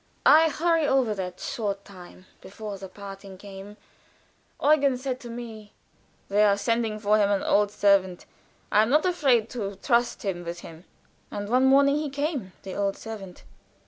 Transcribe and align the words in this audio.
I 0.25 0.49
hurry 0.49 0.87
over 0.87 1.13
that 1.13 1.39
short 1.39 1.85
time 1.85 2.25
before 2.41 2.79
the 2.79 2.89
parting 2.89 3.37
came. 3.37 3.77
Eugen 4.59 4.97
said 4.97 5.19
to 5.19 5.29
me: 5.29 5.73
"They 6.27 6.43
are 6.43 6.57
sending 6.57 6.97
for 6.97 7.19
him 7.19 7.29
an 7.29 7.43
old 7.43 7.69
servant. 7.69 8.25
I 8.71 8.81
am 8.81 8.89
not 8.89 9.05
afraid 9.05 9.47
to 9.51 9.75
trust 9.75 10.23
him 10.23 10.43
with 10.43 10.61
him." 10.61 10.85
And 11.29 11.47
one 11.49 11.65
morning 11.65 11.97
he 11.97 12.09
came 12.09 12.51
the 12.63 12.73
old 12.73 12.97
servant. 12.97 13.43